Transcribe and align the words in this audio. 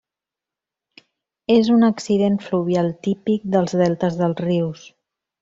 És 1.55 1.69
un 1.75 1.87
accident 1.89 2.39
fluvial 2.47 2.91
típic 3.09 3.45
dels 3.57 3.77
deltes 3.83 4.19
dels 4.25 4.43
rius. 4.49 4.89